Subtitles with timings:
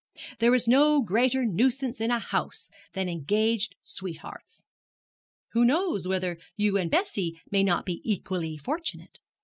[0.39, 4.63] There is no greater nuisance in a house than engaged sweethearts.
[5.51, 9.19] Who knows whether you and Bessie may not be equally fortunate?'